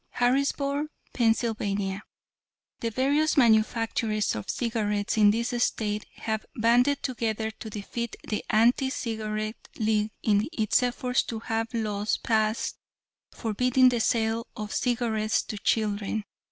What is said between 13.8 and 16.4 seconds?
the sale of cigarettes to children.